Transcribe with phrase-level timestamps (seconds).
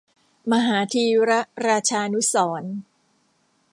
[0.51, 1.31] มหาธีร
[1.67, 2.73] ราชานุสรณ์